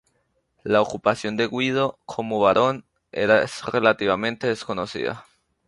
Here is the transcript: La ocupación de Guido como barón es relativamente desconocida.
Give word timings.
La 0.63 0.81
ocupación 0.81 1.37
de 1.37 1.47
Guido 1.47 1.99
como 2.07 2.39
barón 2.39 2.85
es 3.11 3.63
relativamente 3.65 4.47
desconocida. 4.47 5.27